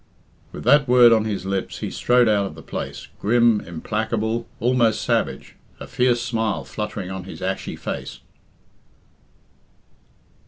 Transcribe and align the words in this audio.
With 0.51 0.63
that 0.63 0.87
word 0.87 1.13
on 1.13 1.25
his 1.25 1.45
lips 1.45 1.77
he 1.77 1.91
strode 1.91 2.27
out 2.27 2.47
of 2.47 2.55
the 2.55 2.63
place, 2.63 3.07
grim, 3.19 3.61
implacable, 3.63 4.47
almost 4.59 5.03
savage, 5.03 5.55
a 5.79 5.85
fierce 5.85 6.19
smile 6.23 6.63
fluttering 6.63 7.11
on 7.11 7.25
his 7.25 7.39
ashy 7.39 7.75
face. 7.75 8.19